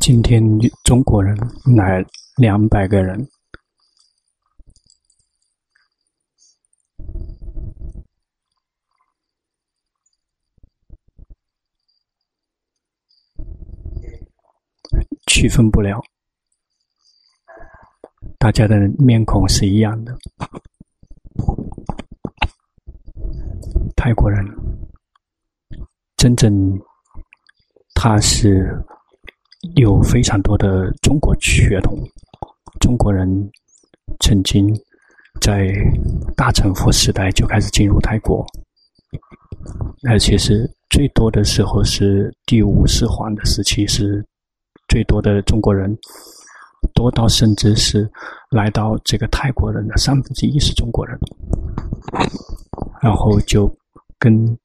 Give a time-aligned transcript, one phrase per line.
[0.00, 0.42] 今天
[0.84, 1.36] 中国人
[1.76, 2.04] 来
[2.36, 3.28] 两百个人，
[15.26, 16.02] 区分不了，
[18.38, 20.16] 大家的面孔是一样的。
[23.94, 24.42] 泰国人
[26.16, 26.80] 真正
[27.94, 28.82] 他是。
[29.74, 31.98] 有非常多的中国血统，
[32.80, 33.28] 中国人
[34.20, 34.72] 曾经
[35.40, 35.74] 在
[36.36, 38.46] 大乘佛时代就开始进入泰国，
[40.08, 44.24] 而且是最多的时候是第五世皇的时期，是
[44.86, 45.92] 最多的中国人，
[46.94, 48.08] 多到甚至是
[48.50, 51.18] 来到这个泰国人的三分之一是中国人，
[53.02, 53.68] 然后就
[54.20, 54.56] 跟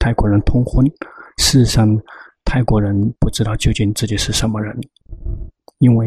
[0.00, 0.84] 泰国人通婚，
[1.38, 1.96] 事实上。
[2.44, 4.78] 泰国人不知道究竟自己是什么人，
[5.78, 6.06] 因为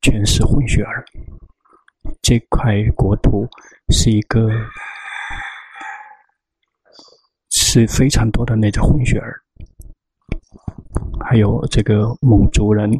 [0.00, 1.04] 全是混血儿。
[2.20, 3.48] 这块国土
[3.90, 4.48] 是一个
[7.50, 9.40] 是非常多的那种混血儿，
[11.24, 12.90] 还有这个蒙族人，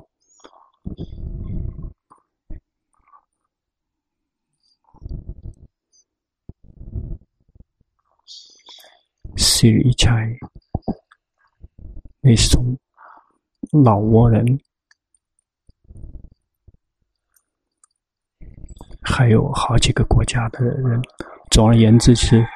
[9.36, 10.08] 是一切。
[12.24, 12.78] 那是从
[13.82, 14.60] 老挝人，
[19.00, 21.02] 还有好几个国家的人。
[21.50, 22.46] 总而言之是，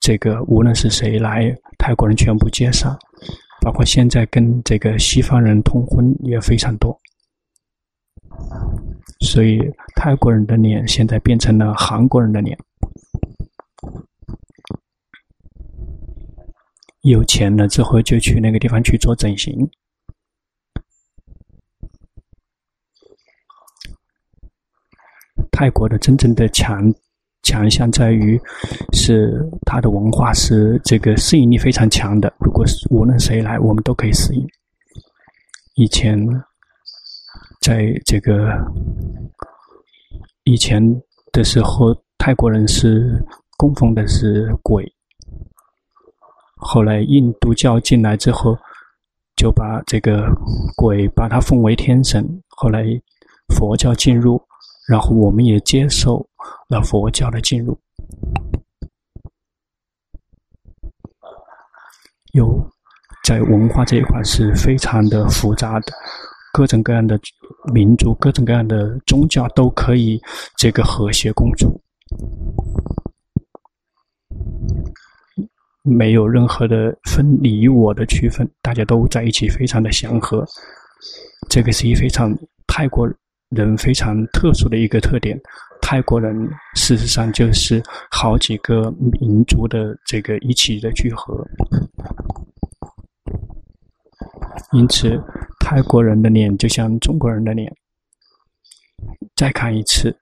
[0.00, 2.98] 这个无论是谁来，泰国人全部接上，
[3.62, 6.98] 包括现在跟这个西方人通婚也非常多。
[9.20, 9.60] 所以
[9.94, 12.58] 泰国人的脸现在变成了韩国人的脸。
[17.06, 19.54] 有钱了之后，就去那个地方去做整形。
[25.52, 26.92] 泰国的真正的强
[27.44, 28.40] 强项在于，
[28.92, 32.34] 是它的文化是这个适应力非常强的。
[32.40, 34.44] 如果是无论谁来，我们都可以适应。
[35.76, 36.18] 以前，
[37.60, 38.50] 在这个
[40.42, 40.82] 以前
[41.30, 43.24] 的时候，泰国人是
[43.56, 44.95] 供奉的是鬼。
[46.56, 48.56] 后来印度教进来之后，
[49.36, 50.26] 就把这个
[50.76, 52.26] 鬼把它奉为天神。
[52.48, 52.84] 后来
[53.54, 54.42] 佛教进入，
[54.88, 56.26] 然后我们也接受
[56.68, 57.78] 了佛教的进入。
[62.32, 62.58] 有
[63.24, 65.92] 在文化这一块是非常的复杂的，
[66.52, 67.18] 各种各样的
[67.72, 70.20] 民族、各种各样的宗教都可以
[70.56, 71.80] 这个和谐共处。
[75.86, 80.44] 没有任何的分你我的区分，大家都在一起，非常的祥和。
[81.48, 82.36] 这个是一非常
[82.66, 83.08] 泰国
[83.50, 85.40] 人非常特殊的一个特点。
[85.80, 86.34] 泰国人
[86.74, 87.80] 事实上就是
[88.10, 91.46] 好几个民族的这个一起的聚合，
[94.72, 95.22] 因此
[95.60, 97.72] 泰国人的脸就像中国人的脸。
[99.36, 100.12] 再看一次。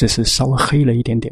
[0.00, 1.30] 只是稍微黑了一点点，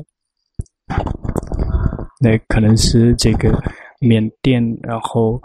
[2.21, 3.51] 那可能是这个
[3.99, 5.41] 缅甸，然后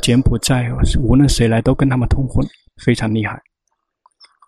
[0.00, 2.42] 柬埔寨，无论谁来都跟他们通婚，
[2.82, 3.38] 非常厉害。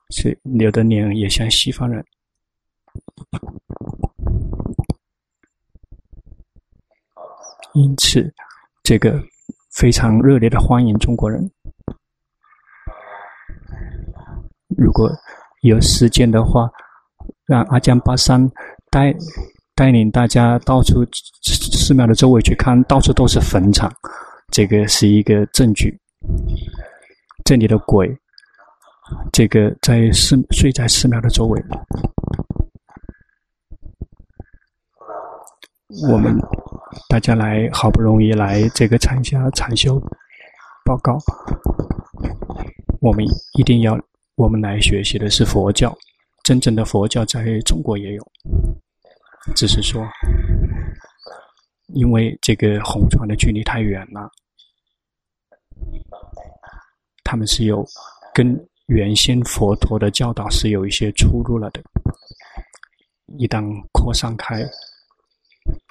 [0.09, 2.03] 是有的脸也像西方人，
[7.75, 8.33] 因此
[8.83, 9.23] 这个
[9.71, 11.47] 非常热烈的欢迎中国人。
[14.79, 15.11] 如果
[15.61, 16.67] 有时间的话。
[17.51, 18.49] 让阿江巴桑
[18.93, 19.13] 带
[19.75, 21.05] 带领大家到处
[21.43, 23.93] 寺庙的周围去看，到处都是坟场，
[24.53, 25.93] 这个是一个证据。
[27.45, 28.09] 这里的鬼，
[29.33, 31.61] 这个在寺睡在寺庙的周围。
[36.09, 36.33] 我们
[37.09, 40.01] 大家来，好不容易来这个参加禅修
[40.85, 41.19] 报告，
[43.01, 43.25] 我们
[43.59, 43.99] 一定要，
[44.37, 45.93] 我们来学习的是佛教。
[46.51, 48.33] 真正的佛教在中国也有，
[49.55, 50.05] 只是说，
[51.95, 54.29] 因为这个红船的距离太远了，
[57.23, 57.87] 他们是有
[58.35, 58.53] 跟
[58.87, 61.81] 原先佛陀的教导是有一些出入了的。
[63.39, 64.69] 一旦扩散开，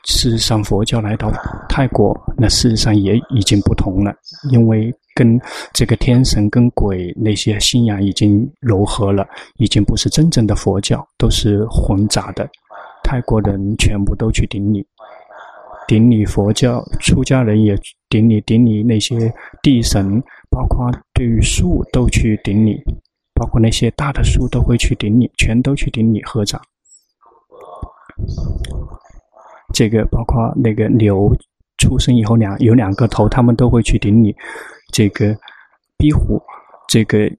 [0.06, 1.32] 事实上佛教来到
[1.68, 4.14] 泰国，那事实上也已经不同了，
[4.52, 4.94] 因为。
[5.16, 5.38] 跟
[5.74, 12.50] 这个天神跟鬼那些信仰已经糅合了，已经不是真正的佛教，都是混杂的。
[13.04, 14.88] 泰国人全部都去顶礼，
[15.90, 19.30] 顶礼佛教出家人也顶礼，顶礼那些
[19.62, 22.82] 地神，包括对于树都去顶礼，
[23.34, 26.62] 包括那些大的树都会去顶礼，全都去顶礼合掌。
[29.80, 31.34] 这个包括那个牛
[31.78, 34.36] 出生以后两有两个头，他们都会去顶你。
[34.92, 35.34] 这个
[35.96, 36.38] 壁虎，
[36.90, 37.32] 这个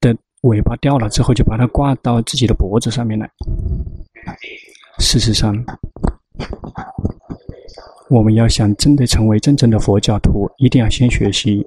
[0.00, 3.30] 的尾巴掉了之后，就把它挂到自己的脖子上面来。
[4.98, 5.54] 事实上，
[8.08, 11.62] 我们要想真的成为真正的佛教徒，一定要先学习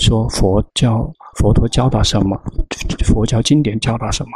[0.00, 2.40] 说佛教佛陀教导什么，
[3.04, 4.30] 佛教经典教导什么。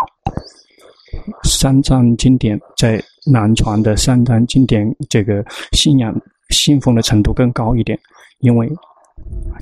[1.44, 6.14] 三藏经典在南传的三藏经典，这个信仰
[6.50, 7.98] 信奉的程度更高一点，
[8.38, 8.70] 因为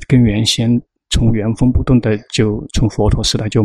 [0.08, 0.80] 跟原先
[1.10, 3.62] 从原封不动的就从佛陀时代就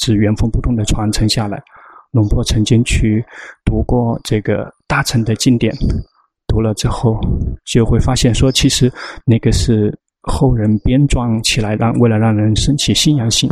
[0.00, 1.62] 是原封不动的传承下来。
[2.10, 3.24] 龙婆曾经去
[3.64, 5.74] 读过这个大乘的经典，
[6.46, 7.20] 读了之后
[7.66, 8.90] 就会发现说，其实
[9.26, 13.50] 那个是后人编撰起来让为了让人升起信仰性，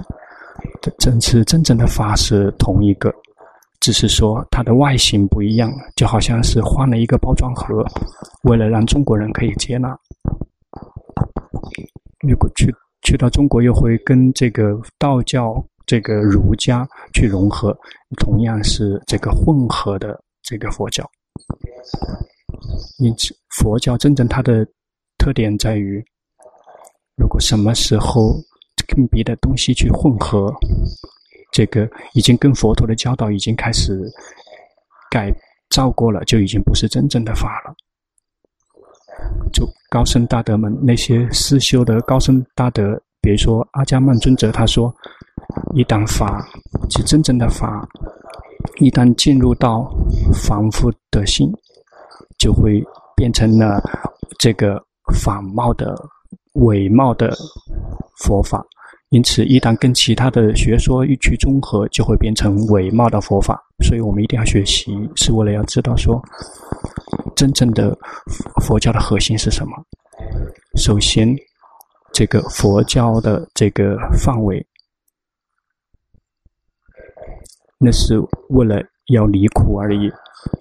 [0.99, 3.13] 真是真正的法是同一个。
[3.81, 7.85] 只是说它的外形不一样，就好像是换了一个包装盒，
[8.45, 9.97] 为了让中国人可以接纳。
[12.27, 17.77] 如果去去到中国，又会跟这个道教、这个儒家去融合，
[18.19, 21.09] 同样是这个混合的这个佛教。
[22.99, 24.67] 因此，佛教真正它的
[25.19, 26.03] 特点在于，
[27.17, 28.35] 如果什么时候
[28.89, 30.53] 跟别的东西去混合。
[31.57, 33.99] 这个已经跟佛陀的教导已经开始
[35.11, 35.35] 改
[35.71, 37.75] 造过了，就已经不是真正的法了。
[39.55, 44.95] 就高僧大德们那些思修的高僧大德，比如说阿伽曼尊者，他说：
[45.75, 46.47] 一旦法
[46.91, 47.89] 是真正的法，
[48.79, 49.91] 一旦进入到
[50.35, 51.51] 凡夫的心，
[52.37, 52.85] 就会
[53.17, 53.83] 变成了
[54.39, 54.79] 这个
[55.15, 55.97] 仿冒的、
[56.53, 57.35] 伪冒的
[58.19, 58.63] 佛法。
[59.11, 63.63] 因此，一旦跟其他的学说一去综合，就会变成伪冒的佛法。
[63.85, 66.21] 所以我们一定要学习，是为了要知道说，
[67.37, 67.97] 真正的
[68.63, 69.73] 佛教的核心是什么。
[70.77, 71.37] 首先，
[72.13, 74.67] 这个佛教的这个范围，
[77.79, 78.19] 那是
[78.49, 80.11] 为了要离苦而已，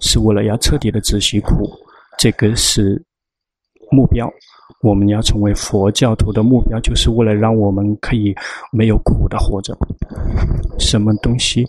[0.00, 1.68] 是为了要彻底的止息苦，
[2.16, 3.02] 这个是
[3.90, 4.32] 目标。
[4.82, 8.34] 我们要成为佛教徒的目标，就是为了让我们可以
[8.70, 9.76] 没有苦的活着。
[10.78, 11.66] 什么东西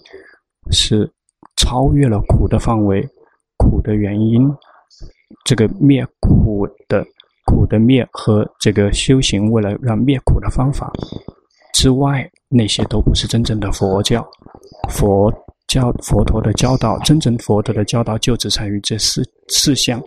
[0.71, 1.09] 是
[1.55, 3.07] 超越了苦的范围？
[3.57, 4.47] 苦的原因，
[5.43, 7.03] 这个灭苦的
[7.45, 10.93] 苦的灭和这个修行，为了让灭苦的方法
[11.73, 14.25] 之外，那些都不是真正的佛教。
[14.89, 15.33] 佛
[15.67, 19.99] 教佛陀的教导，真正佛陀的教导就只在于这四四项。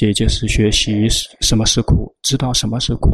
[0.00, 1.08] 也就是学习
[1.40, 3.10] 什么是苦，知道什么是苦，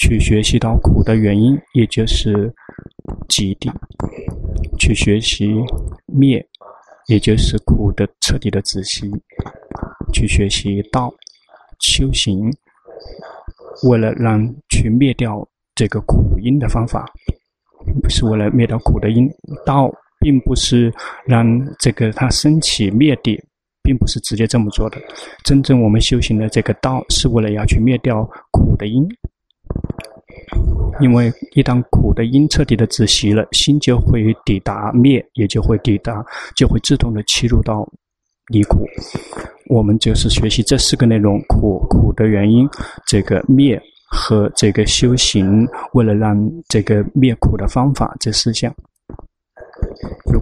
[0.00, 2.50] 去学习到苦的原因，也就是
[3.28, 3.70] 极地；
[4.78, 5.52] 去学习
[6.06, 6.42] 灭，
[7.08, 9.06] 也就是苦的彻底的止息；
[10.12, 11.12] 去学习道，
[11.80, 12.50] 修行，
[13.84, 17.04] 为了让去灭掉这个苦因的方法，
[18.02, 19.28] 不是为了灭掉苦的因。
[19.66, 20.92] 道并不是
[21.26, 21.44] 让
[21.78, 23.38] 这个它升起灭地。
[23.82, 24.98] 并不是直接这么做的。
[25.44, 29.06] 真正我们修行的这个道，是为了要去灭掉苦的因。
[31.00, 36.24] 因为一旦苦的因彻底的止息了，心就会抵达灭，也就会抵达，
[36.54, 37.86] 就会自动的切入到
[38.48, 38.86] 离苦。
[39.68, 42.68] 我们就是学习这四个内容：苦、苦的原因、
[43.06, 46.36] 这个灭和这个修行，为了让
[46.68, 48.74] 这个灭苦的方法，这四项。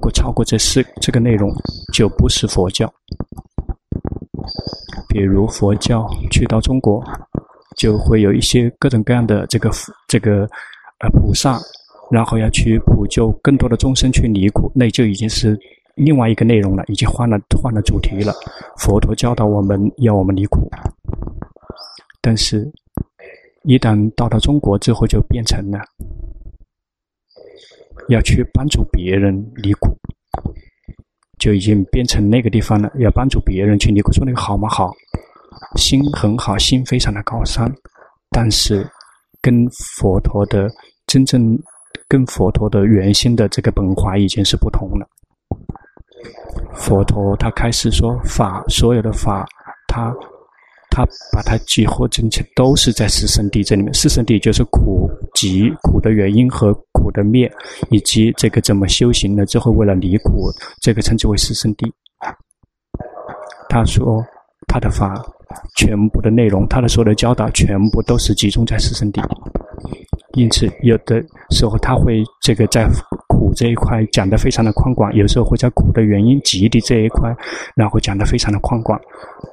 [0.01, 1.53] 如果超过这四这个内容，
[1.93, 2.91] 就不是佛教。
[5.11, 7.05] 比如佛教去到中国，
[7.77, 9.71] 就会有一些各种各样的这个
[10.09, 10.49] 这个
[11.01, 11.61] 呃菩萨，
[12.11, 15.55] 然后要去普救更多的众生去离苦，那就已经是
[15.97, 18.33] 另外一个内容了，已经换了换了主题了。
[18.79, 20.67] 佛陀教导我们要我们离苦，
[22.23, 22.67] 但是，
[23.65, 25.79] 一旦到了中国之后，就变成了。
[28.09, 29.97] 要去帮助别人离苦，
[31.39, 32.91] 就已经变成那个地方了。
[32.99, 34.69] 要帮助别人去离苦，说那个好吗？
[34.69, 34.93] 好，
[35.77, 37.73] 心很好，心非常的高尚，
[38.31, 38.87] 但是
[39.41, 40.69] 跟佛陀的
[41.07, 41.59] 真正、
[42.09, 45.07] 跟佛陀的原先的这个本怀已经是不同了。
[46.75, 49.47] 佛陀他开始说法，所有的法，
[49.87, 50.15] 他
[51.05, 53.93] 他把它集合成都是在四圣地这里面。
[53.95, 56.77] 四圣地就是苦集苦的原因和。
[56.93, 57.51] 苦的灭，
[57.89, 59.47] 以及这个怎么修行呢？
[59.47, 60.51] 之后为了离苦，
[60.83, 61.91] 这个称之为四圣地。
[63.71, 64.23] 他说
[64.69, 65.15] 他的法
[65.79, 69.23] 全部的内容，他的所有的教导全部都是集中在四圣地。
[70.35, 72.87] 因此，有的时候他会这个在
[73.29, 77.35] 苦这一块讲得非常的宽广，有时候会在苦的原因极地这一块，
[77.75, 79.01] 然后讲得非常的宽广。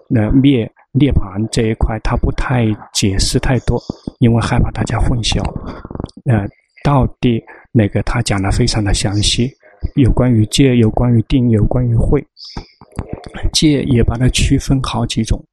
[0.10, 3.82] 那灭涅槃这一块，他不太解释太多，
[4.20, 5.42] 因为害怕大家混淆。
[6.26, 6.48] 呃，
[6.84, 9.52] 到底那个他讲得非常的详细，
[9.96, 12.26] 有关于戒，有关于定，有关于慧。
[13.54, 15.44] 戒也把它区分好几种，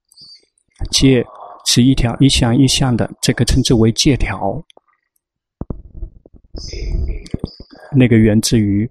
[0.91, 1.25] 戒
[1.67, 4.63] 是一条一项一项的，这个称之为戒条。
[7.93, 8.89] 那个源自于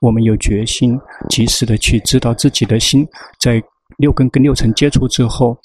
[0.00, 3.06] 我们有决心，及时的去知道自己的心，
[3.38, 3.62] 在
[3.98, 5.56] 六根跟六尘接触之后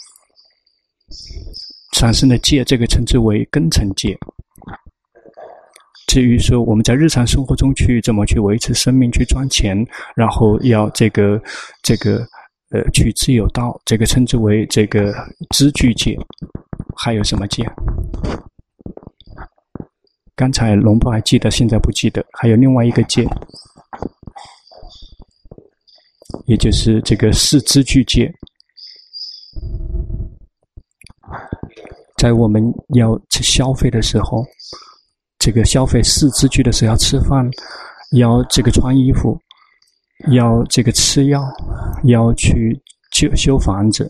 [1.94, 4.18] 产生的戒，这个称之为根尘戒。
[6.08, 9.78] 至于说我们在日常生活中去怎么去维持生命、去赚钱，
[10.16, 11.42] 然后要这个
[11.84, 12.18] 这个
[12.72, 15.14] 呃去自有道，这个称之为这个
[15.52, 16.18] 知具戒。
[16.98, 17.64] 还有什么戒？
[20.36, 22.26] 刚才龙波还记得，现在不记得。
[22.34, 23.26] 还有另外一个戒，
[26.46, 28.30] 也就是这个四知具戒。
[32.18, 32.64] 在我们
[32.96, 34.46] 要去消费的时候，
[35.40, 37.50] 这个消费四知具的时候，要吃饭，
[38.12, 39.40] 要这个穿衣服，
[40.32, 41.44] 要这个吃药，
[42.04, 42.80] 要去
[43.12, 44.10] 修修房子，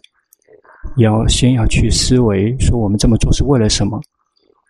[0.97, 3.99] 要先要去思维，说我们这么做是为了什么？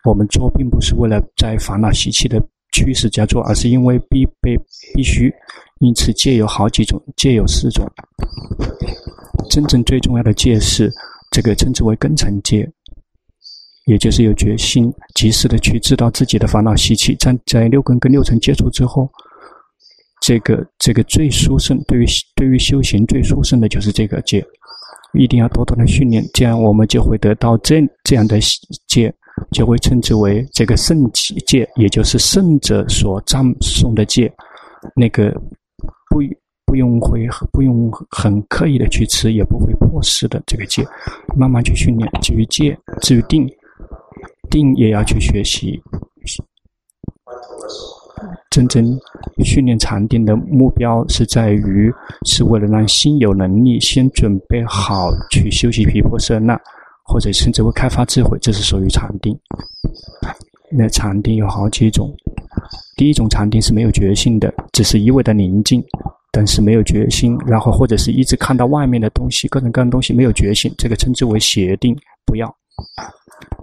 [0.04, 2.40] 我们做并不是为了在烦恼习气的
[2.72, 4.56] 驱使下做，而是因为必被
[4.94, 5.32] 必须。
[5.78, 7.84] 因此，戒有好几种，戒有四种。
[9.50, 10.88] 真正最重要的戒是
[11.32, 12.70] 这个称之为根尘戒，
[13.86, 17.16] 也就是有决心，及时的去知道自己的烦恼习气。
[17.16, 19.10] 在在六根跟六尘接触之后，
[20.20, 24.44] 这个这个最殊胜，对于对于修行最殊胜的就是这个戒，
[25.18, 28.38] 一定要多多的训练，这样我们就会得到这这样的
[28.86, 29.12] 戒。
[29.50, 31.10] 就会称之为这个圣
[31.46, 34.30] 戒，也就是圣者所赞颂的戒。
[34.94, 35.32] 那个
[36.10, 36.20] 不
[36.72, 40.82] 不用会不用很刻意的去持，也不会破失的这个戒，
[41.36, 42.10] 慢慢去训练。
[42.22, 43.46] 至于戒，至于定，
[44.48, 45.78] 定也要去学习。
[48.48, 48.98] 真正
[49.44, 51.92] 训练禅定的目标是在于，
[52.24, 56.58] 是为了让心有能力先准备好去修习毗婆舍那。
[57.04, 59.38] 或者甚至会开发智慧，这是属于禅定。
[60.70, 62.10] 那禅定有好几种，
[62.96, 65.84] 第一种禅定是没有决心的，只是一味的宁静，
[66.32, 72.56] 但是没有决心，然后或者是一直看到外面的东西，各种各样的东西没有决心，这个称之为邪定，不要。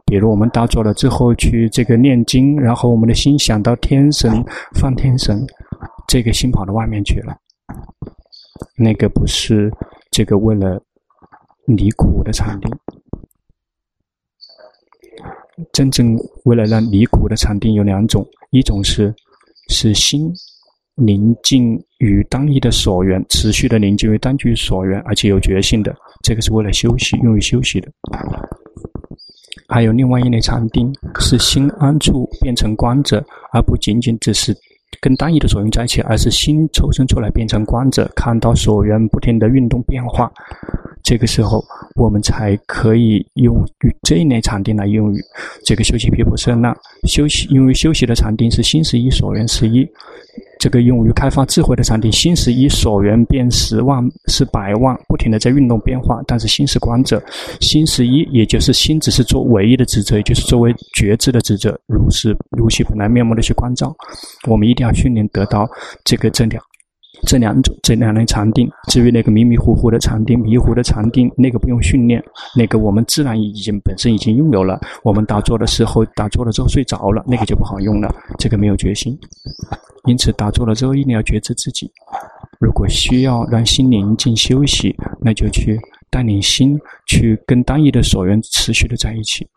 [0.06, 4.32] 比如我们打坐了之后去这个念经，然后我们的心想到天神、
[4.76, 5.46] 放天神，
[6.08, 7.36] 这个心跑到外面去了，
[8.78, 9.72] 那个不是
[10.12, 10.80] 这个为了
[11.66, 12.72] 离苦的禅定。
[15.74, 19.14] 真正为了让离苦的禅定有两种，一种是
[19.70, 20.32] 是心
[21.00, 27.90] 宁静于单一的所缘，持续的宁静于单据所缘，而且有觉性的，这个是为了休息，用于休息的。
[29.68, 34.56] 还有另外一类禅定，是心安处变成观者，而不仅仅只是
[35.00, 40.32] 跟单一的所缘在一起，而是心抽身出来变成观者，看到所缘不停的运动变化。
[41.04, 41.64] 这个时候，
[41.96, 45.18] 我们才可以用于这一类禅定来用于
[45.66, 46.76] 这个休息毗婆舍那。
[47.08, 49.88] 休息，因为休息的禅定是心十一，所缘十一。
[50.60, 56.22] 这个用于开发智慧的禅定，心十一，所缘变十万是百万，不停的在运动变化。
[56.28, 57.24] 但是心是观者，
[57.62, 63.96] 心十一，也就是心只是做唯一的职责，也就是作为觉知的职责，如是如其本来面目的去观照。
[64.48, 65.66] 我们一定要训练得到
[66.04, 66.62] 这个正量。
[67.24, 72.24] 这两种这两类禅定，至于那个迷迷糊糊的禅定、迷糊的禅定，那个不用训练，
[72.56, 74.80] 那个我们自然已经本身已经拥有了。
[75.04, 78.14] 我们打坐的时候，打坐了之后睡着了，那个就不好用了。
[78.38, 79.18] 这个没有决心，
[80.06, 81.92] 因此打坐了之后一定要觉知自己。
[82.60, 89.48] 如果需要让心宁静休息，那就去带领心去跟单一的所缘持续的在一起。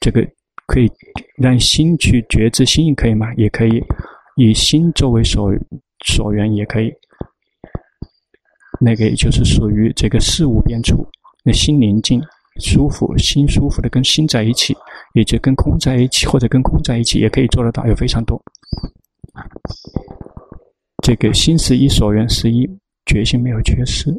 [0.00, 0.26] 这个
[0.66, 0.90] 可以
[1.36, 3.26] 让心去觉知心，可以吗？
[3.36, 3.82] 也可以
[4.36, 5.50] 以心作为所。
[6.04, 6.92] 所缘也可以，
[8.80, 11.06] 那个也就是属于这个事物边处，
[11.42, 12.22] 那心宁静、
[12.60, 14.76] 舒服，心舒服的跟心在一起，
[15.14, 18.40] 也就跟空在一起，或者跟空在一起，也可以做得到，有非常多。
[21.02, 22.68] 这个心是一，所缘是一，
[23.06, 24.12] 决心没有缺失。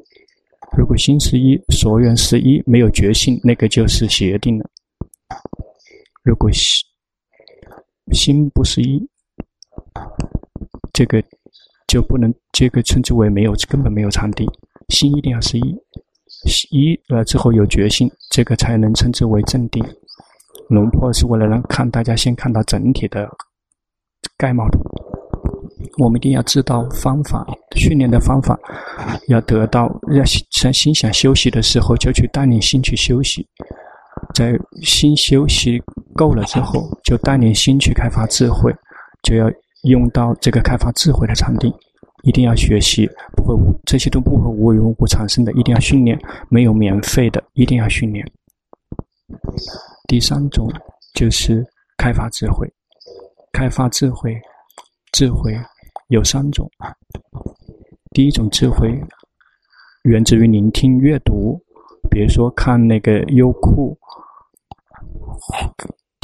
[0.77, 4.69] 如果心是一，所缘是一，没有决心，那个就是邪定了。
[6.23, 6.85] 如果心
[8.11, 9.07] 心不是一，
[10.91, 11.23] 这个。
[11.87, 14.47] 就不能这个称之为没有，根本没有禅定。
[14.89, 15.77] 心一定要是一，
[16.71, 19.83] 一了之后有决心，这个才能称之为正定。
[20.69, 23.27] 龙坡是为了让看大家先看到整体的
[24.37, 24.79] 概貌的。
[25.97, 28.59] 我们一定要知道方法，训练的方法，
[29.27, 30.23] 要得到，要
[30.61, 33.47] 在心想休息的时候，就去带领心去休息。
[34.33, 35.81] 在心休息
[36.15, 38.73] 够了之后，就带领心去开发智慧，
[39.23, 39.47] 就要
[39.85, 41.73] 用到这个开发智慧的禅定。
[42.23, 48.25] 一定要学习，不会无，这些都不会无缘无故产生的，一定要训练，没有免费的，一定要训练。
[50.07, 50.67] 第三种
[51.13, 51.63] 就是
[51.97, 52.67] 开发智慧，
[53.51, 54.35] 开发智慧，
[55.11, 55.55] 智慧
[56.07, 56.67] 有三种。
[58.09, 58.99] 第一种智慧
[60.05, 61.61] 源自于聆听、阅读，
[62.09, 63.95] 比如说看那个优酷，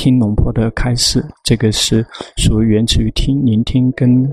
[0.02, 2.04] 听龙婆的开示，这个是
[2.36, 4.28] 属于源自于听、聆听跟。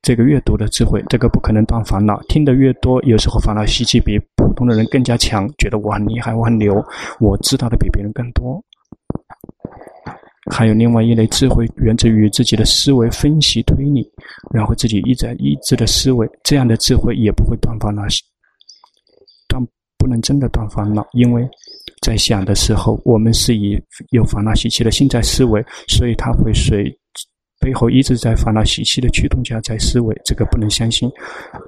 [0.00, 2.18] 这个阅读的智慧，这个不可能断烦恼。
[2.28, 6.82] 听得越多，有时候烦恼习气比普通的人更加强，觉得我很厉害，我很牛，
[7.18, 8.62] 我知道的比别人更多。
[10.50, 14.08] 还有另外一类智慧，源自于自己的思维分析推理，
[14.54, 18.02] 然后自己一直一直的思维，这样的智慧也不会断烦恼，
[19.48, 19.60] 断
[19.98, 21.46] 不能真的断烦恼，因为
[22.06, 23.76] 在想的时候，我们是以
[24.10, 26.96] 有烦恼习气的心在思维，所以它会随。
[27.58, 31.10] 背后一直在烦恼习气的驱动下在思维，这个不能相信。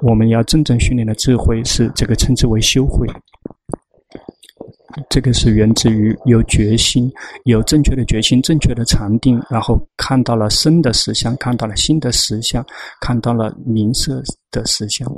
[0.00, 3.04] 我们要真正训练的智慧是这个称之为修慧，
[5.10, 7.10] 这个是源自于有决心、
[7.46, 12.64] 有正确的决心、正确的禅定，然后看到了生的实相，看到了心的实相，
[13.00, 15.10] 看到了名色的实相。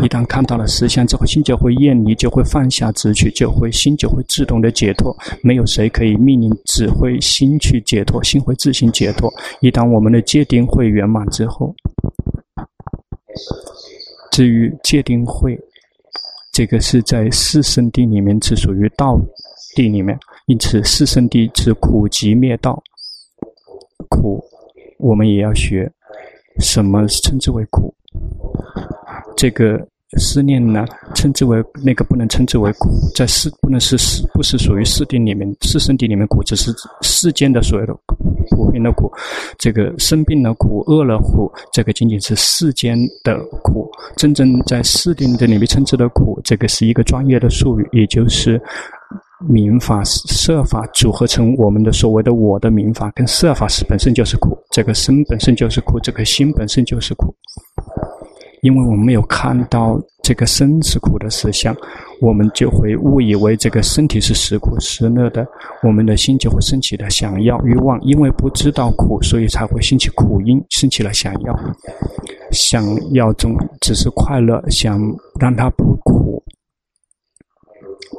[0.00, 5.16] 一旦看到了实相之后，心就会厌离，就会放下执取，就会心就会自动的解脱。
[5.42, 9.32] 没有谁可以命令指挥心去解脱，心会自行解脱。
[9.60, 11.74] 一旦我们的戒定慧圆满之后，
[14.30, 15.58] 至于戒定慧，
[16.52, 19.16] 这个是在四圣谛里面是属于道
[19.76, 22.82] 谛里面，因此四圣谛是苦集灭道。
[24.08, 24.42] 苦，
[24.98, 25.90] 我们也要学，
[26.60, 27.94] 什么称之为苦？
[29.38, 29.86] 这个
[30.18, 38.16] 思念呢，称之为那个不能称之为苦，在世不能是世，不是属于四定里面，四圣谛里面苦，只是世间的所有的苦，
[38.50, 39.08] 普遍的苦。
[39.58, 43.88] 这个生病的苦、饿了苦，这个仅仅是世间的苦。
[44.16, 48.60] 真正在四谛的里面称之的苦，这个是一个专业的术语，也就是
[49.48, 54.58] 民法、设法组合成我们的所谓的我的民法，跟设法是本身就是苦。
[54.70, 57.32] 这个身本身就是苦，这个心本身就是苦。
[58.62, 61.74] 因为我们没有看到这个生是苦的实相，
[62.20, 65.46] 我们就会误以为这个身体是实苦实乐的，
[65.82, 68.00] 我们的心就会升起了想要欲望。
[68.02, 71.58] 因为不知道苦，所以才会兴起苦因，升起了想要，
[72.50, 75.00] 想要中只是快乐，想
[75.38, 76.42] 让它不苦。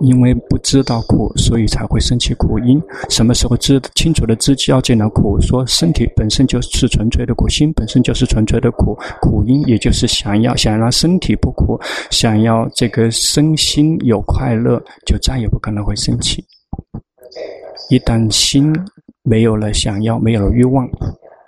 [0.02, 2.82] 因为不知道苦，所以才会生起苦因。
[3.10, 11.80] 什么时候知清楚的知晓见了苦，说身体本身就是纯粹的苦，心本身就是纯粹的苦，苦因也就是想要想让身体不苦，
[12.12, 16.44] 想要这个身心有快乐，就再也不可能会生起。
[17.90, 18.74] 一旦心
[19.24, 20.88] 没有了想要，没有了欲望，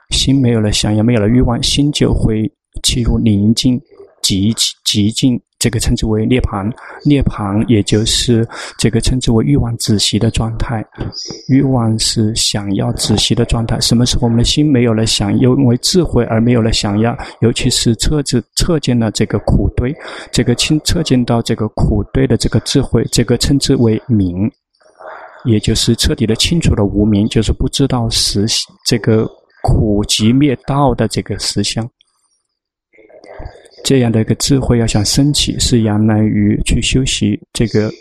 [0.09, 3.79] 心没有了想要，没有了欲望，心就会进入宁静、
[4.21, 5.39] 极极静。
[5.61, 6.67] 这个称之为涅槃，
[7.05, 8.47] 涅槃也就是
[8.79, 10.83] 这个称之为欲望止息的状态。
[11.49, 13.79] 欲望是想要止息的状态。
[13.79, 19.95] 什么时候我们的心没有了想，因为智慧而没有了想要，尤其是测知测见了这个苦堆，
[20.31, 24.49] 这个清测见到这个苦堆的这个智慧，这个称之为明，
[25.45, 28.47] 也就是彻底的清楚了无明，就是不知道实
[28.87, 29.29] 这个
[29.61, 31.87] 苦集灭道的这个实相。
[33.83, 37.91] 这样的一个智慧要想升起，是仰赖于去修习这个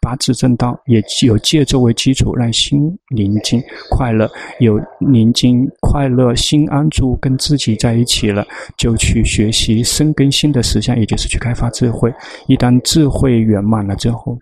[0.00, 2.80] 八字正道，也有戒作为基础，让心
[3.14, 8.44] 宁静快乐，有宁静快乐，心安住，跟自己在一起了，
[8.76, 12.12] 就去学习生根心的实相，也就是去开发智慧。
[12.48, 14.36] 一旦智慧圆满了之后，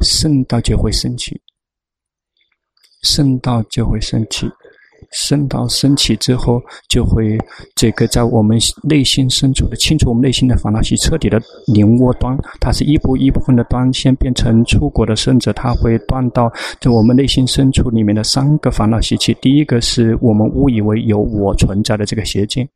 [0.00, 1.38] 圣道就会升起，
[3.02, 4.48] 圣道就会升起。
[5.10, 7.38] 升到升起之后，就会
[7.74, 19.36] 这个在我们内心深处的清除，我们内心的烦恼习彻底的临窝端，它是一步一部分的端，先变成出国的圣者，他会断到在我们内心深处里面的三个烦恼习气。
[19.40, 22.68] 第一个是我们误以为有我存在的这个邪见，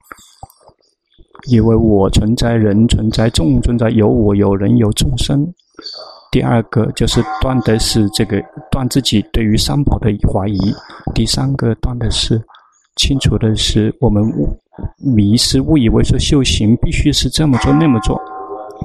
[1.48, 5.46] 以为我存在，人存在，众存在，有我有人有众生。
[6.30, 8.40] 第二个就是断的是这个
[8.70, 10.58] 断自己对于三宝的怀疑，
[11.14, 12.40] 第三个断的是
[12.96, 14.48] 清楚的是我们误
[14.96, 18.20] 迷失误以为说修行必须是这么做那么做，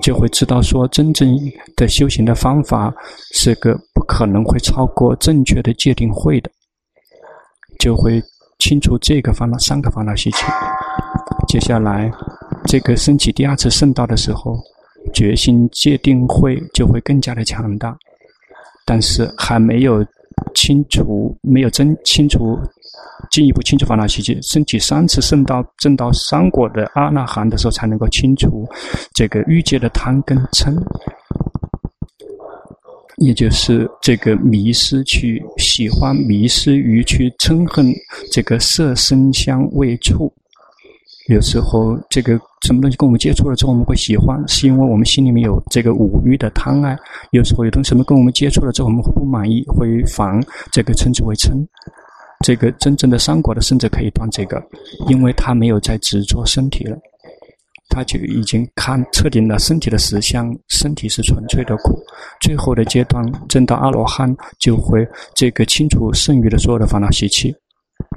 [0.02, 1.38] 就会知道说，真正
[1.76, 2.94] 的修行的方法
[3.32, 6.50] 是个不可能会超过正确的戒定慧的，
[7.80, 8.22] 就会
[8.58, 10.46] 清除这个烦恼三个烦恼习气。
[11.48, 12.12] 接下来，
[12.66, 14.58] 这个升起第二次圣道的时候，
[15.14, 17.98] 决心戒定会就会更加的强大，
[18.86, 20.06] 但是还没有
[20.54, 22.58] 清除，没有真清除。
[23.32, 28.66] 进一步清除烦恼习气，升起三次圣道，正到三果的阿那含的时候，才能够清除
[29.14, 30.76] 这个欲界的贪跟嗔，
[33.18, 37.92] 也就是这个迷失去喜欢、迷失于去嗔恨
[38.32, 40.32] 这个色声香味触。
[41.28, 46.96] 有时候，这个什么东西跟我们接触了之后，我们会喜欢，是因为我们心里面有这个五欲的贪爱。
[47.32, 50.40] 有时候，有东西什么跟我们接触了之后，我们会不满意，会烦，
[50.72, 51.52] 这个称之为嗔。
[52.44, 54.62] 这个真正的三果的圣者可以断这个，
[55.08, 56.96] 因为他没有再执着身体了，
[57.90, 61.98] 他就已经看彻底了身体的实相，身体是纯粹的苦。
[62.42, 67.56] 最后的阶段，证到阿罗汉就会这个清除剩余的所有的烦恼习气，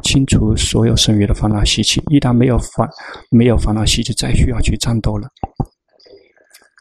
[0.03, 2.03] 清除所有剩余的烦恼习气。
[2.09, 2.89] 一旦没有烦
[3.31, 5.29] 没有烦恼习气，再需要去战斗了。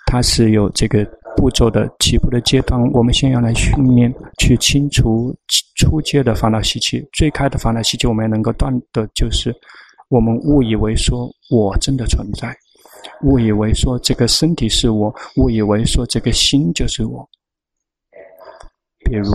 [0.05, 1.07] 它是有这个。
[1.39, 5.31] 步骤的起步的阶段，我们先要来训练，去清除
[5.75, 7.07] 初阶的烦恼习气。
[7.13, 9.53] 最开的烦恼习气，我们能够断的，就是
[10.09, 12.51] 我们误以为说我真的存在，
[13.21, 17.23] 误以为说这个身体是我，误以为说这个心就是我。
[19.09, 19.31] 比如，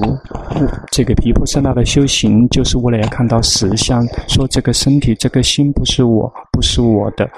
[0.91, 7.29] 这个毗婆舍那的修行，就是为了要看到实相，说这个身体、这个心不是我，不是我的。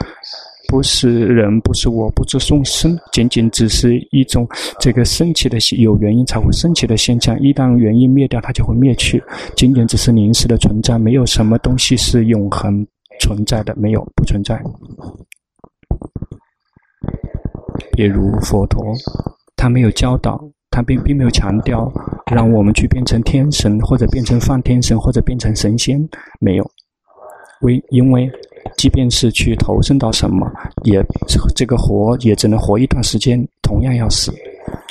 [0.66, 4.48] 不是人，不是我，不是众生，仅仅只是一种
[4.80, 7.38] 这个升起的有原因才会升起的现象。
[7.38, 9.22] 一旦原因灭掉，它就会灭去。
[9.54, 12.84] 仅仅只是临时的存在，没有什么东西是永恒
[13.20, 14.60] 存在的，没有，不存在。
[17.92, 18.82] 比如佛陀，
[19.56, 20.42] 他没有教导，
[20.74, 21.90] 他并并没有强调
[22.34, 26.00] 让我们去变成天神，或者变成梵天神，或者变成神仙，
[26.40, 26.70] 没有。
[27.60, 28.28] 为因为。
[28.78, 30.50] 即便是去投生到什么，
[30.84, 31.04] 也
[31.54, 34.32] 这个活也只能活一段时间，同样要死。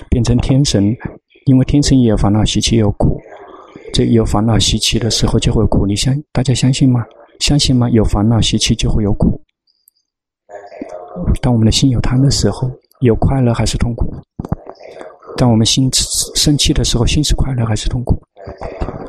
[0.09, 0.95] 变成天神，
[1.47, 3.19] 因为天神也有烦恼习气，有苦。
[3.91, 7.03] 这有烦恼习气的时候就会苦，你相大家相信吗？
[7.39, 7.89] 相信吗？
[7.89, 9.41] 有烦恼习气就会有苦。
[11.41, 12.69] 当我们的心有贪的时候，
[13.01, 14.05] 有快乐还是痛苦？
[15.35, 15.89] 当我们心
[16.35, 18.21] 生气的时候，心是快乐还是痛苦？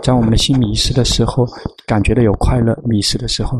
[0.02, 1.46] 当我们的心迷失的时候，
[1.86, 3.58] 感觉到有快乐；迷失的时候。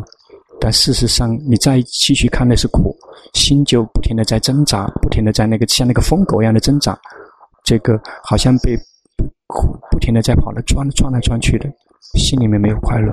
[0.61, 2.96] 但事实上，你再继续看，那是苦，
[3.35, 6.98] 心就不停的在挣扎，不停的在那个像那个疯狗一样的挣扎，
[7.64, 8.74] 这个好像被
[9.90, 11.68] 不停的在跑了转转来转去的，
[12.14, 13.12] 心里面没有快乐。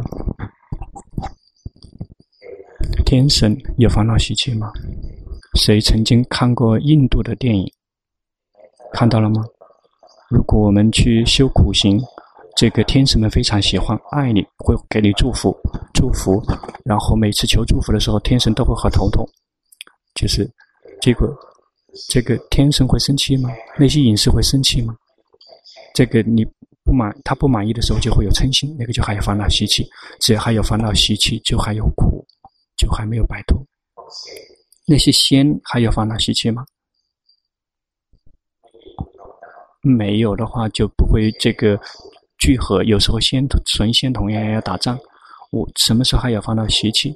[3.06, 4.72] 天神有烦恼习气吗？
[5.60, 7.70] 谁曾经看过印度的电影？
[8.94, 9.44] 看到了吗？
[10.30, 12.02] 如果我们去修苦行。
[12.58, 15.56] 这个天神们非常喜欢爱你，会给你祝福，
[15.94, 16.44] 祝福。
[16.84, 19.26] 然后每次求祝福的时候，天神都会很头痛。
[20.16, 20.48] 就是
[21.02, 21.34] 这个，
[22.10, 23.50] 这个天神会生气吗？
[23.80, 24.94] 那些隐士会生气吗？
[25.96, 26.46] 这个你
[26.84, 29.88] 不满，他不满意的时候就会有嗔心，那个就还有烦恼习气。
[30.20, 32.24] 只要还有烦恼习气，就还有苦，
[32.76, 33.58] 就还没有摆脱。
[34.86, 36.66] 那些仙还有烦恼习气吗？
[39.82, 41.80] 没有的话，就不会这个。
[42.44, 44.98] 聚合有时候仙神仙同样要打仗，
[45.52, 47.14] 我什么时候还要放到习气，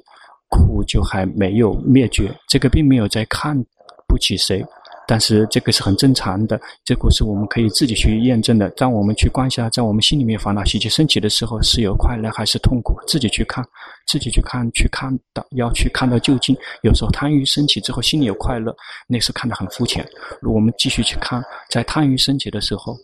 [0.48, 2.32] 苦就还没有灭绝。
[2.46, 3.60] 这个并没有在看
[4.06, 4.64] 不起谁，
[5.06, 6.60] 但是这个是很正常的。
[6.84, 8.68] 这个是我们可以自己去验证的。
[8.70, 12.94] 当我们去观察，在我们心里面烦恼习气升起的时候，是有快乐还是痛苦？
[13.06, 13.64] 自己去看，
[14.06, 16.56] 自己去看，去看到要去看到究竟。
[16.82, 18.74] 有时候贪欲升起之后，心里有快乐，
[19.06, 20.06] 那是看得很肤浅。
[20.40, 22.96] 如果我们继续去看，在贪欲升起的时候，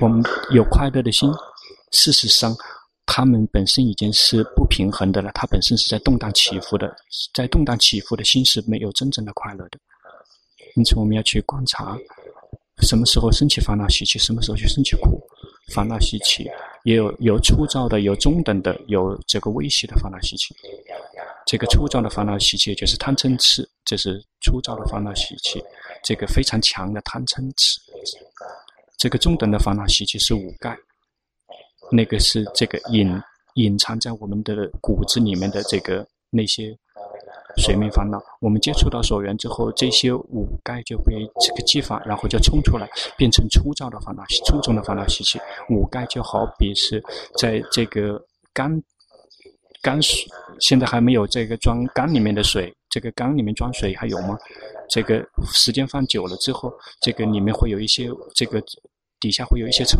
[0.00, 1.30] 我们有快乐的心。
[1.90, 2.56] 事实上，
[3.04, 5.30] 他们本身已经是不平衡的了。
[5.34, 6.90] 它本身是在动荡起伏的，
[7.34, 9.78] 在动荡起伏的心是没有真正的快乐的。
[10.76, 11.98] 因此，我们要去观察，
[12.82, 15.20] 什么时候升起烦恼习气，什么时候去升起苦。
[15.72, 16.50] 烦恼习气
[16.82, 20.54] 也有有粗糙的，有中等的，有这个微细的烦恼习气。
[21.46, 25.62] 这个粗糙的烦恼习气就是贪嗔痴，这是粗糙的烦恼习气。
[26.02, 27.80] 这个非常强的贪嗔痴，
[28.98, 30.76] 这个中等的烦恼习气是五盖。
[31.90, 33.08] 那个是这个隐
[33.54, 36.76] 隐藏在我们的骨子里面的这个那些
[37.56, 45.38] 水面烦恼，我们接触到所缘之后，这些五盖就被这个激发，然后就冲出来，变成粗糙的烦恼、粗重的烦恼习气。
[45.68, 47.02] 五盖就好比是
[47.38, 48.20] 在这个
[48.52, 48.80] 缸
[49.82, 50.26] 缸水，
[50.60, 54.38] 现在还没有这个装缸里面的水，这个缸里面装水还有吗？
[54.88, 58.62] 这个时间放久了之后，这个里面会有一些这个
[59.20, 59.98] 底下会有一些沉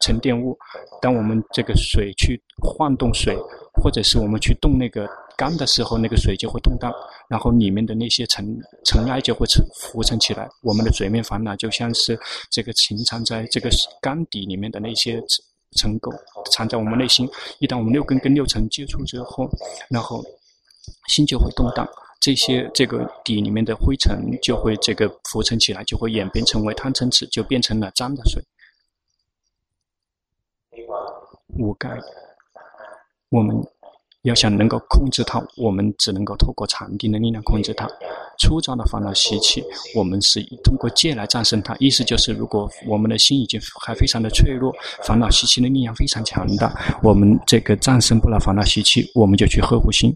[0.00, 0.56] 沉淀物。
[1.00, 3.34] 当我们这个水去晃动水，
[3.72, 6.92] 或者是我们去动那个干的时候，那个水就会动荡，
[7.28, 8.46] 然后里面的那些尘
[8.84, 10.48] 尘埃就会沉浮沉起来。
[10.62, 12.18] 我们的水面烦恼就像是
[12.50, 13.68] 这个潜藏在这个
[14.00, 15.22] 缸底里面的那些
[15.76, 16.10] 尘垢，
[16.50, 17.28] 藏在我们内心。
[17.58, 19.48] 一旦我们六根跟六尘接触之后，
[19.88, 20.24] 然后
[21.08, 21.88] 心就会动荡。
[22.20, 28.42] 这些这个底里面的灰尘就会这个浮沉起来，就会演变成为贪嗔痴，就变成了脏的水。
[31.58, 31.90] 五盖，
[33.28, 33.54] 我们
[34.24, 37.86] 要想能够控制它，我们只能够透过禅定的力量控制它。
[38.38, 39.62] 粗糙的烦恼习气，
[39.94, 41.76] 我们是通过戒来战胜它。
[41.78, 50.10] 意思就是，如果我们的心已经还非常的脆弱，烦恼习气的力量非常强大，我们这个战胜不了烦恼习气，我们就去呵护心，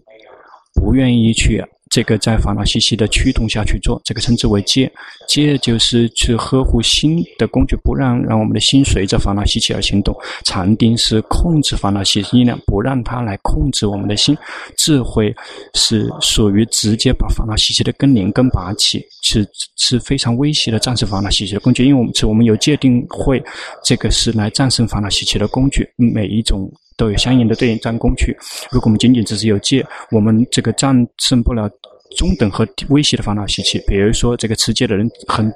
[0.73, 1.63] 不愿意去。
[1.89, 4.91] 这个在烦恼习气的驱动下去做，这个称之为戒。
[5.27, 10.15] 戒就是去呵护心的工具，不让让我们的心随着烦恼习气而行动。
[10.43, 14.37] 禅定是控制烦恼习气力量，不让它来控制我们的心。
[14.77, 15.33] 智慧
[15.73, 19.47] 是属于直接把烦恼习气的根连根拔起，是
[19.77, 21.85] 是非常危险的战胜烦恼习气的工具。
[21.85, 23.43] 因为我们是我们有戒定慧，
[23.83, 25.87] 这个是来战胜烦恼习气的工具。
[25.95, 26.71] 每一种。
[26.99, 28.37] 都有相应的对应战工具。
[28.69, 31.69] 如果我们仅仅只是有戒，我们这个战胜不了
[32.17, 33.81] 中等和微细的烦恼习气。
[33.87, 35.49] 比如说，这个持戒的人很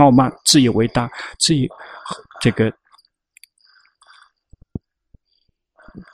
[0.00, 1.68] 傲慢，自以为大，自以
[2.40, 2.72] 这个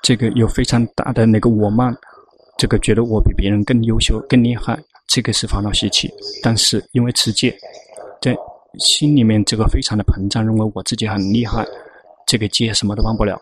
[0.02, 1.96] 这个有非常大的那个我慢，
[2.58, 6.10] 这个觉得我比别人更优秀、更厉害，这个是烦恼习气。
[6.42, 7.56] 但是因为持戒，
[8.20, 8.36] 在
[8.78, 11.66] 心里面这个非常的膨胀，认为我自己很厉害，
[12.28, 13.40] 这个戒什么都帮不了。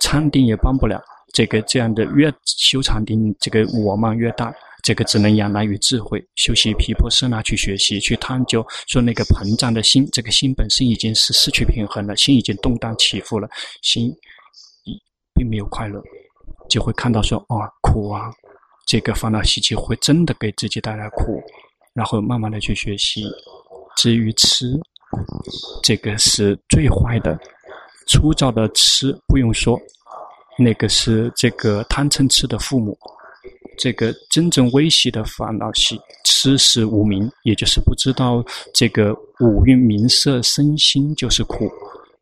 [0.00, 1.00] 禅定也帮不了，
[1.32, 13.48] 这个这样的越修禅定，这个我慢越大，这个只能仰赖于智慧，修习毗婆舍那去学习去探究，说那个膨胀的心，这个心本身已经是失去平衡了，心已经动荡起伏了，
[13.82, 14.12] 心
[15.34, 16.02] 并没有快乐，
[16.68, 18.32] 就会看到说啊、苦啊，
[18.86, 21.42] 这个烦恼习气会真的给自己带来苦，
[21.92, 23.24] 然后慢慢的去学习。
[23.96, 24.72] 至于吃，
[25.82, 27.38] 这个是最坏的。
[28.06, 29.78] 粗糙的痴不用说，
[30.58, 32.96] 那个是这个贪嗔痴的父母。
[33.76, 41.68] 这个真正微细的烦恼习，痴是无明，也就是不知道这个五蕴名色身心就是苦，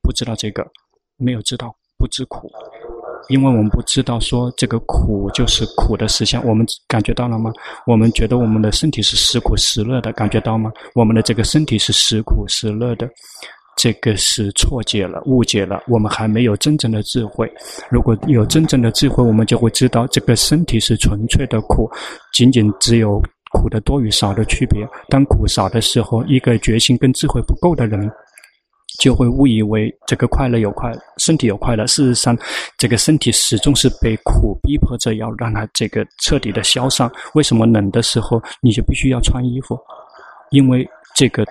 [0.02, 0.66] 不知道这个，
[1.18, 2.50] 没有知道不知苦，
[3.28, 6.42] 因为我们不知道说这个苦就是苦的实相。
[6.46, 7.52] 我们感觉到了吗？
[7.86, 10.72] 我们觉得我们的身体是时苦时乐的，感觉到吗？
[10.94, 13.06] 我们的这个身体是时苦时乐的。
[13.82, 15.82] 这个是错解了、误解了。
[15.88, 17.52] 我们还没有真正的智慧。
[17.90, 21.90] 如果有真正的智慧，我们就会知道，这个身体是纯粹的苦，
[22.32, 24.86] 仅仅只有苦的多与少的区别。
[25.08, 28.08] 当苦少的时候，一个决心跟智慧不够的人，
[29.00, 31.84] 就会误以为这个快乐有快，身体有快乐。
[31.88, 32.38] 事实上，
[32.78, 37.10] 这个身体始终是被苦逼迫着，要让它这个彻底的消散。
[37.34, 39.76] 为什么冷的时候你就必须要穿衣服？
[40.52, 41.44] 因为这个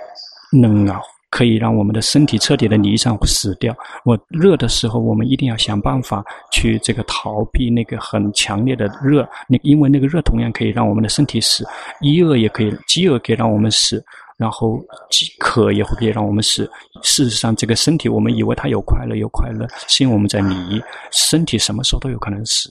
[0.53, 0.97] 冷啊。
[1.31, 3.75] 可以让我们的身体彻底的离散死掉。
[4.03, 9.27] 我热的时候，我们一定要想办法去这个逃避那个很强烈的热。
[9.47, 11.65] 那因为那个热同样可以让我们的身体死，
[12.01, 14.03] 饥饿也可以，饥饿可以让我们死，
[14.37, 14.77] 然后
[15.09, 16.69] 饥渴也会可以让我们死。
[17.01, 20.81] 事实上，这个身体我们以为它有快乐，有快乐，是因为我们在迷。
[21.11, 22.69] 身体什么时候都有可能死。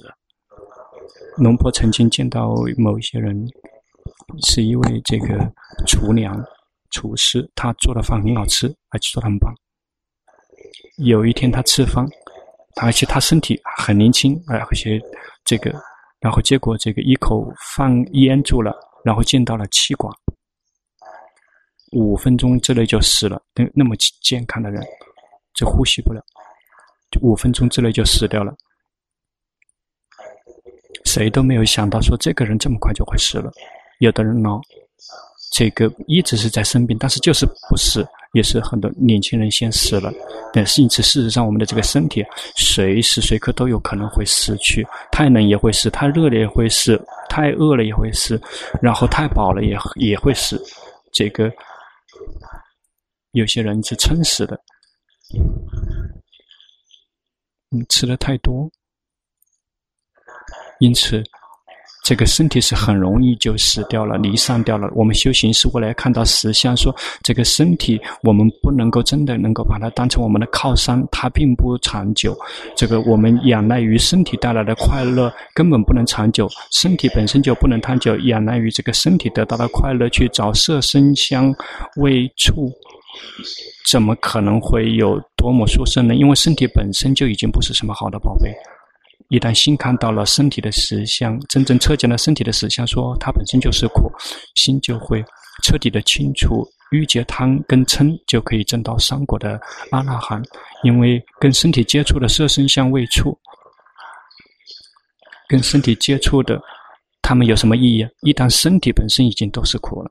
[1.39, 3.43] 龙婆曾经见到某一些人，
[4.47, 5.51] 是一位这个
[5.87, 6.39] 厨娘。
[6.91, 9.55] 厨师，他做的饭很好吃，而且做的很棒。
[10.99, 12.07] 有一天他吃饭，
[12.83, 15.01] 而且他身体很年轻，而且
[15.45, 15.73] 这个，
[16.21, 18.75] 然后结果这个一口饭咽住了，
[19.05, 20.15] 然后见到了气管，
[21.93, 23.43] 五分钟之内就死了。
[23.55, 24.85] 那那么健康的人，
[25.55, 26.23] 就呼吸不了，
[27.11, 28.55] 就五分钟之内就死掉了。
[31.07, 33.51] 谁都没有想到说这个人这么快就会死了。
[34.01, 34.51] 有的人呢。
[35.51, 40.13] 这个一直是在生病，但是就是不死，也是很多年轻人先死了。
[40.53, 42.25] 但是因此，事实上，我们的这个身体
[42.57, 48.41] 随时随刻都有可能会死去，太冷也会死，太热了也会死，太饿了也会死，
[48.81, 50.61] 然后太饱了也也会死。
[51.13, 51.53] 这个
[53.33, 54.61] 有些人是撑死的，
[57.71, 58.71] 嗯，吃的太多，
[60.79, 61.23] 因此
[62.03, 64.89] 这个身体是很容易就死掉了、离散掉了。
[64.95, 72.37] 我们修行是为了看到实相，说这个身体我们不能够真的能够把它当成我们的靠山，它并不长久。
[72.75, 76.49] 这个我们仰赖于身体带来的快乐，根本不能长久。
[76.73, 81.55] 身体本身就不能长久，仰赖于这个身体得到的快乐去找色声香
[81.97, 82.73] 味触，
[83.91, 86.15] 怎么可能会有多么殊胜呢？
[86.15, 88.53] 因为身体本身就已经不是什么好的宝贝。
[89.31, 94.11] 一旦心看到了身体的实相，真正彻见了身体的实相，说它本身就是苦，
[94.57, 95.25] 心就会
[95.63, 99.61] 彻底的清除郁结贪跟嗔，就可以证到三果的
[99.93, 100.43] 阿那含。
[100.83, 103.39] 因为跟身体接触的色声香味触，
[105.49, 106.61] 跟身体接触的，
[107.23, 108.07] 他们有什么意义？
[108.23, 110.11] 一旦身体本身已经都是苦了，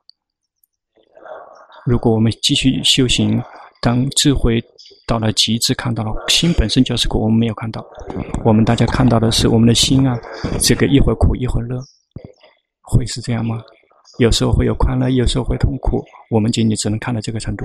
[1.84, 3.42] 如果我们继续修行，
[3.82, 4.64] 当智慧。
[5.06, 7.84] 到了极致，看到了心本身就是苦，我们没有看到。
[8.44, 10.18] 我们大家看到的是我们的心啊，
[10.60, 11.80] 这个一会儿苦一会儿乐，
[12.82, 13.60] 会是这样吗？
[14.18, 17.64] 有时候会有快乐，有时候会痛苦，我们仅仅只能看到这个程度。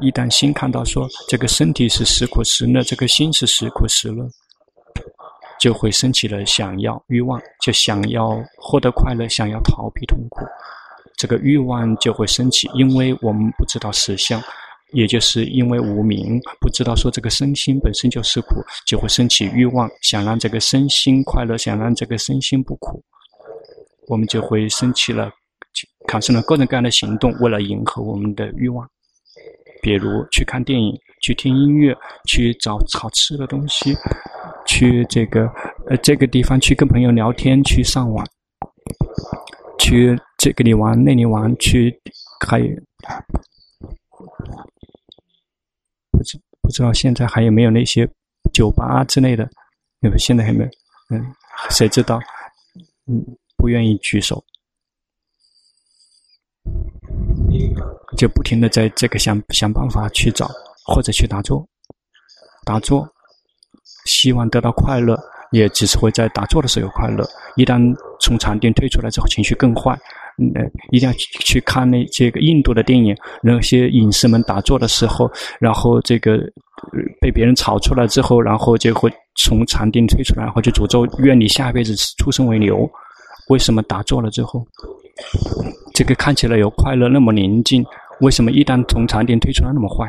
[0.00, 4.28] 一旦心看到说这个身体是时苦时乐，这个心是时苦时乐，
[5.58, 10.44] 就会升起了想要欲望，就想要获得快乐，想要逃避痛苦，
[11.16, 14.40] 这个欲望就会升起，因为我们不知道实相。
[14.92, 23.02] 也就是因为无明，不知道说这个身心本身就是苦，就会升起欲望，想让这个身心快乐，想让这个身心不苦，
[24.06, 25.30] 我们就会升起了，
[26.06, 28.88] 产生了各种各样的行动，为了迎合我们的欲望，
[29.82, 31.94] 比如去看电影、去听音乐、
[32.26, 33.94] 去找好吃的东西、
[34.66, 35.46] 去这个
[35.86, 38.26] 呃这个地方去跟朋友聊天、去上网、
[39.78, 41.94] 去这个里玩那里玩、去
[42.46, 42.66] 还有。
[46.68, 48.06] 不知道现在还有没有那些
[48.52, 49.48] 酒吧之类的？
[50.00, 50.70] 有现在还没有？
[51.08, 51.34] 嗯，
[51.70, 52.20] 谁知道？
[53.06, 53.24] 嗯，
[53.56, 54.44] 不愿意举手，
[58.18, 60.46] 就不停的在这个想想办法去找，
[60.84, 61.66] 或者去打坐，
[62.66, 63.10] 打坐，
[64.04, 65.18] 希望得到快乐，
[65.52, 67.26] 也只是会在打坐的时候有快乐。
[67.56, 67.80] 一旦
[68.20, 69.98] 从禅定退出来之后，情绪更坏。
[70.40, 70.52] 嗯，
[70.92, 71.12] 一定要
[71.44, 76.38] 去看那这个印度的电影，那些隐士们打坐的时候，然后这个
[77.20, 82.88] 被别人吵出来之后，然后就会从禅定退出来，然后就诅咒愿你下辈子出生为牛。
[83.48, 84.64] 为什么打坐了之后，
[85.92, 87.84] 这个看起来有快乐，那么宁静？
[88.20, 90.08] 为什么一旦从禅定退出来那么坏？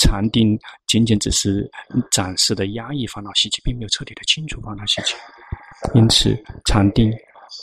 [0.00, 1.68] 禅定仅仅只是
[2.10, 5.14] 暂时的压抑烦恼习气，并没有彻底的清除烦恼习气。
[5.92, 7.12] 因此，禅定。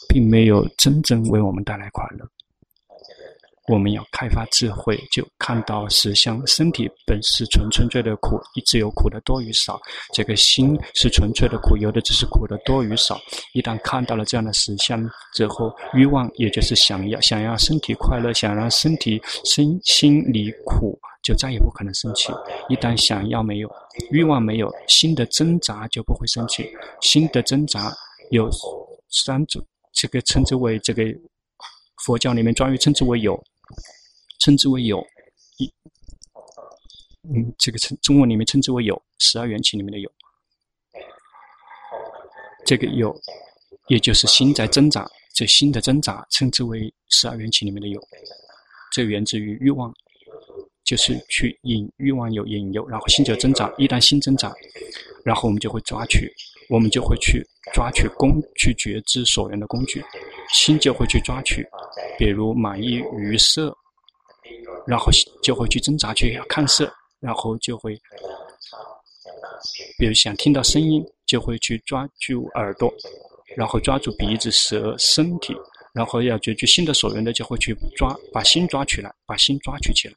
[0.07, 2.25] 并没有真正为我们带来快乐。
[3.67, 6.45] 我们要开发智慧，就看到实相。
[6.45, 9.81] 身体本是纯纯粹的苦，只有苦的多与少。
[10.13, 13.19] 这个心是纯粹的苦，有的只是苦的多与少。
[13.53, 22.31] 一旦看到了这样的实相之后，欲望也就是想要想要身体快乐，想让身体身心离苦，就再也不可能生气。
[22.69, 23.71] 一旦想要没有，
[24.11, 26.69] 欲望没有，心的挣扎就不会生气。
[27.01, 27.91] 心的挣扎
[28.29, 28.47] 有
[29.09, 29.65] 三种。
[29.95, 31.03] 这个称之为这个
[32.05, 33.41] 佛教里面专于称之为有，
[34.39, 35.01] 称之为有
[35.57, 35.73] 一，
[37.23, 40.11] 嗯，这个称中文里面称之为有十二缘起里面的有，
[42.65, 43.17] 这个有，
[43.87, 47.99] 也就是心在挣扎，这心的挣扎称之为十二缘起里面的有，
[48.91, 49.91] 这源自于欲望，
[50.83, 54.53] 就是去引欲望有引诱，然后心就挣扎，一旦心挣扎，
[55.23, 56.29] 然后我们就会抓取。
[56.69, 60.03] 我们就会去抓取工，去觉知所缘的工具，
[60.53, 61.65] 心就会去抓取，
[62.17, 63.75] 比如满意于色，
[64.87, 65.11] 然后
[65.43, 67.95] 就会去挣扎去看色，然后就会，
[69.97, 72.93] 比如想听到声音，就会去抓住耳朵，
[73.55, 75.55] 然后抓住鼻子、舌、身体，
[75.93, 80.13] 然后要觉知新的所缘的，就会去抓，把心抓取来，把心抓取起来。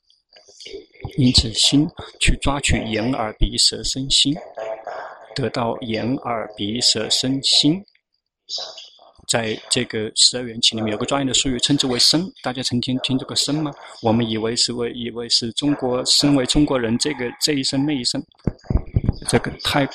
[1.16, 1.88] 因此，心
[2.20, 4.34] 去抓取眼、耳、鼻、舌、身、心。
[5.38, 7.80] 得到眼耳鼻舌身心，
[9.28, 12.20] 在这个十二缘起里面有个专业的术语，称之为身。
[12.42, 13.72] 大家曾经听这个身吗？
[14.02, 18.20] 我们以为是为以为是中国身为中国人这个这一生那一生，
[19.28, 19.88] 这个太，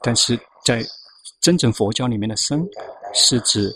[0.00, 0.82] 但是在
[1.42, 2.66] 真正佛教里面的身
[3.12, 3.70] 是指。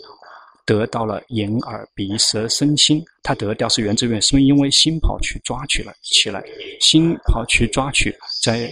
[0.65, 6.43] 得到了眼耳鼻舌身心，他得掉是源自于是因为心跑去抓取了起来，
[6.81, 8.13] 心跑去抓取，
[8.43, 8.71] 在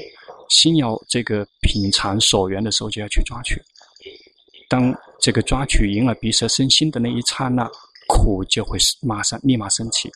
[0.50, 3.62] 心要这个品尝所缘的时候就要去抓取。
[4.68, 7.70] 当这个抓取眼耳鼻舌身心的那一刹那，
[8.14, 10.08] 苦就会马上立马升起，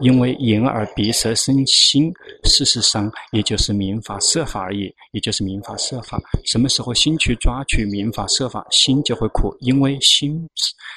[0.00, 2.12] 因为眼耳鼻舌身心，
[2.44, 6.20] 事实上也就是民法设法而已，也就是民法设法。
[6.44, 10.46] 什么时候心去抓取民法设法，心就会苦，因为心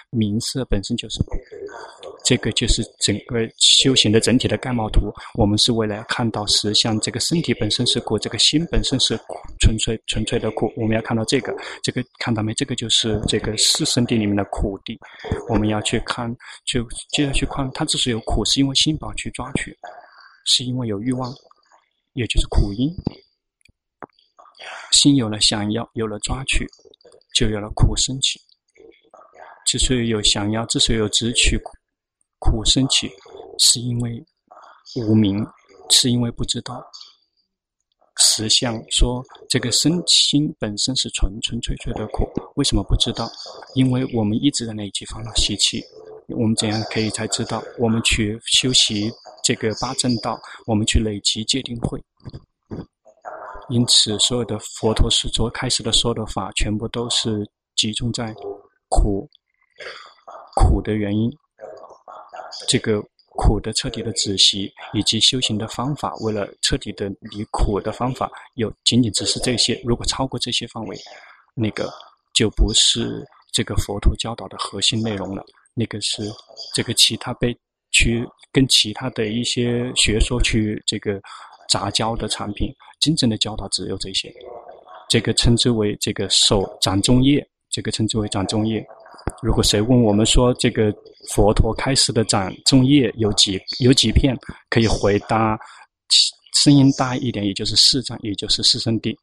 [0.09, 1.37] 名色本身就是苦。
[2.29, 5.11] 这个就是整个修行的整体的概貌图。
[5.33, 9.19] 我们是为了看到实相，这个身体本身是苦，这个心本身是，
[9.59, 10.71] 纯粹纯粹的苦。
[10.77, 11.51] 我们要看到这个，
[11.81, 12.53] 这个看到没？
[12.53, 14.95] 这个就是这个四圣地里面的苦地。
[15.47, 16.31] 我们要去看，
[16.67, 19.75] 就接着去看，它之所以有苦，是因为心宝去抓取，
[20.45, 21.33] 是因为有欲望，
[22.13, 22.93] 也就是苦因。
[24.91, 26.63] 心有了想要，有了抓取，
[27.33, 28.39] 就有了苦生起。
[29.65, 31.59] 之所以有想要，之所以有执取。
[32.39, 33.09] 苦生起，
[33.57, 34.25] 是因为
[34.95, 35.45] 无明，
[35.89, 36.83] 是因为不知道
[38.17, 38.81] 实相。
[38.89, 43.29] 说这个身心本身是纯纯粹粹的苦，为什么不知道？
[43.75, 45.83] 因为我们一直在累积烦恼习气。
[46.37, 47.63] 我们怎样可以才知道？
[47.79, 49.11] 我们去修习
[49.43, 51.99] 这个八正道，我们去累积戒定慧。
[53.69, 58.31] 因此，所有的佛陀是所开始的说的法，全部都是集中在
[58.89, 59.27] 苦
[60.55, 61.31] 苦的原因。
[62.67, 69.79] 这个苦的彻底的止息，以及修行的方法，为了彻底的离苦的方法，有仅仅只是这些。
[69.85, 70.97] 如果超过这些范围，
[71.53, 71.91] 那个
[72.33, 75.43] 就不是这个佛陀教导的核心内容了。
[75.73, 76.23] 那个是
[76.75, 77.55] 这个其他被
[77.91, 81.21] 去跟其他的一些学说去这个
[81.69, 82.73] 杂交的产品。
[82.99, 84.33] 真正的教导只有这些。
[85.07, 88.85] 这个称之为这个手掌中业，这个称之为掌中业。
[89.41, 90.93] 如果谁问我们说这个
[91.29, 94.37] 佛陀开始的掌中叶有几有几片，
[94.69, 95.57] 可以回答，
[96.53, 99.17] 声音大一点，也就是四掌，也就是四圣地。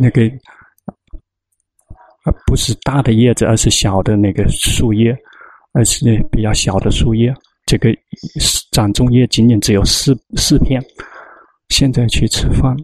[0.00, 0.22] 那个
[2.46, 5.14] 不是大的叶子，而是小的那个树叶，
[5.72, 7.34] 而是比较小的树叶。
[7.66, 7.90] 这个
[8.72, 10.82] 掌中叶仅仅只有四四片。
[11.70, 12.76] 现在去吃饭，